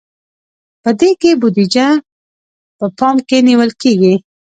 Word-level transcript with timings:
په 0.83 0.89
دې 0.99 1.11
کې 1.21 1.31
بودیجه 1.41 1.87
په 2.77 2.85
پام 2.97 3.15
کې 3.27 3.37
نیول 3.47 3.71
کیږي. 3.81 4.13